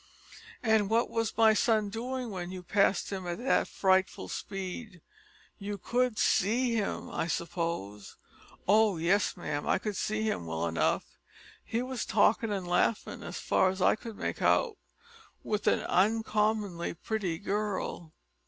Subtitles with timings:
[0.63, 4.99] "And what was my son doing when you passed him at that frightful speed
[5.59, 8.15] you could see him, I suppose?"
[8.67, 11.19] "Oh yes, ma'am, I could see him well enough.
[11.63, 14.79] He was talkin' an' laughin', as far as I could make out,
[15.43, 18.11] with an uncommon pretty girl."